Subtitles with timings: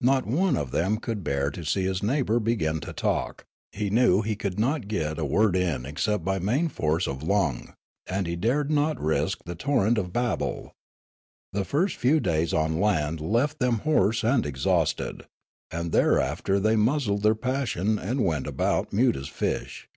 [0.00, 4.22] Not one of them could bear to see his neighbour begin to talk; he knew
[4.22, 8.34] he could not get a word in except bj' main force of lung, and he
[8.34, 10.72] dared not risk the torrent of babble.
[11.52, 15.26] The first few days on land left them hoarse and exhausted;
[15.70, 19.88] and thereafter the}^ muzzled their passion and went about mute as fish.